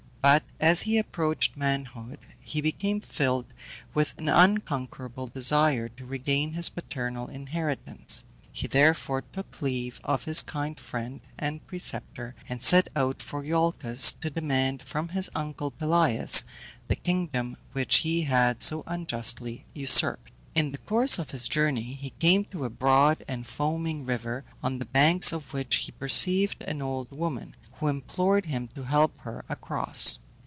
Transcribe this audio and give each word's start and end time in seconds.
But 0.23 0.43
as 0.59 0.83
he 0.83 0.99
approached 0.99 1.57
manhood 1.57 2.19
he 2.39 2.61
became 2.61 3.01
filled 3.01 3.47
with 3.95 4.13
an 4.19 4.29
unconquerable 4.29 5.25
desire 5.25 5.89
to 5.89 6.05
regain 6.05 6.53
his 6.53 6.69
paternal 6.69 7.25
inheritance. 7.27 8.23
He 8.51 8.67
therefore 8.67 9.23
took 9.33 9.63
leave 9.63 9.99
of 10.03 10.25
his 10.25 10.43
kind 10.43 10.79
friend 10.79 11.21
and 11.39 11.65
preceptor, 11.65 12.35
and 12.47 12.61
set 12.63 12.87
out 12.95 13.19
for 13.23 13.43
Iolcus 13.43 14.11
to 14.19 14.29
demand 14.29 14.83
from 14.83 15.07
his 15.07 15.27
uncle 15.33 15.71
Pelias 15.71 16.43
the 16.87 16.95
kingdom 16.95 17.57
which 17.71 17.97
he 18.05 18.21
had 18.21 18.61
so 18.61 18.83
unjustly 18.85 19.65
usurped. 19.73 20.29
In 20.53 20.71
the 20.71 20.77
course 20.79 21.17
of 21.17 21.31
his 21.31 21.47
journey 21.49 21.93
he 21.95 22.11
came 22.19 22.43
to 22.51 22.63
a 22.65 22.69
broad 22.69 23.23
and 23.27 23.47
foaming 23.47 24.05
river, 24.05 24.43
on 24.61 24.77
the 24.77 24.85
banks 24.85 25.31
of 25.31 25.51
which 25.51 25.77
he 25.77 25.91
perceived 25.93 26.61
an 26.63 26.81
old 26.83 27.09
woman, 27.09 27.55
who 27.75 27.87
implored 27.87 28.45
him 28.45 28.67
to 28.67 28.83
help 28.83 29.17
her 29.21 29.43
across. 29.49 30.19